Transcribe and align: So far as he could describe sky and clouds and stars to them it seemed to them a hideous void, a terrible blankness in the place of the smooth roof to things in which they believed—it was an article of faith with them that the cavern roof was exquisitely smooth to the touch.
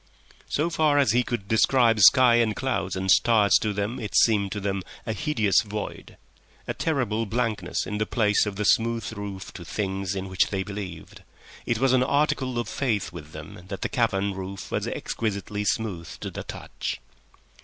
So 0.49 0.71
far 0.71 0.97
as 0.97 1.11
he 1.11 1.21
could 1.21 1.47
describe 1.47 1.99
sky 1.99 2.37
and 2.37 2.55
clouds 2.55 2.95
and 2.95 3.11
stars 3.11 3.53
to 3.61 3.71
them 3.71 3.99
it 3.99 4.15
seemed 4.15 4.51
to 4.53 4.59
them 4.59 4.81
a 5.05 5.13
hideous 5.13 5.61
void, 5.61 6.17
a 6.67 6.73
terrible 6.73 7.27
blankness 7.27 7.85
in 7.85 7.99
the 7.99 8.07
place 8.07 8.47
of 8.47 8.55
the 8.55 8.65
smooth 8.65 9.13
roof 9.13 9.53
to 9.53 9.63
things 9.63 10.15
in 10.15 10.27
which 10.27 10.47
they 10.47 10.63
believed—it 10.63 11.77
was 11.77 11.93
an 11.93 12.01
article 12.01 12.57
of 12.57 12.67
faith 12.67 13.13
with 13.13 13.31
them 13.31 13.65
that 13.67 13.83
the 13.83 13.89
cavern 13.89 14.33
roof 14.33 14.71
was 14.71 14.87
exquisitely 14.87 15.63
smooth 15.63 16.09
to 16.21 16.31
the 16.31 16.41
touch. 16.41 16.99